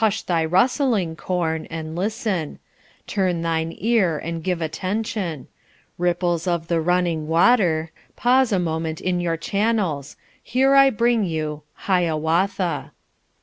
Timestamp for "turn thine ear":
3.06-4.16